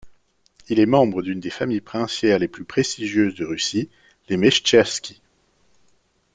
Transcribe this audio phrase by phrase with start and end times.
[0.67, 3.91] Il est membre d'une des familles princières les plus prestigieuses de Russie,
[4.29, 5.21] les Mechtcherski.